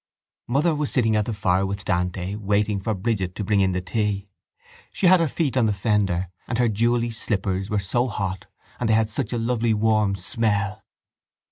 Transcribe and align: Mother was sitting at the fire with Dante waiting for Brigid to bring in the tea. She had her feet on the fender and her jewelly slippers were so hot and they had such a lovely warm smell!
Mother 0.47 0.73
was 0.73 0.91
sitting 0.91 1.15
at 1.15 1.25
the 1.25 1.31
fire 1.35 1.63
with 1.63 1.85
Dante 1.85 2.33
waiting 2.33 2.79
for 2.79 2.95
Brigid 2.95 3.35
to 3.35 3.43
bring 3.43 3.59
in 3.59 3.71
the 3.71 3.81
tea. 3.81 4.29
She 4.91 5.05
had 5.05 5.19
her 5.19 5.27
feet 5.27 5.55
on 5.55 5.67
the 5.67 5.73
fender 5.73 6.29
and 6.47 6.57
her 6.57 6.69
jewelly 6.69 7.11
slippers 7.11 7.69
were 7.69 7.77
so 7.77 8.07
hot 8.07 8.47
and 8.79 8.89
they 8.89 8.93
had 8.95 9.11
such 9.11 9.31
a 9.31 9.37
lovely 9.37 9.75
warm 9.75 10.15
smell! 10.15 10.83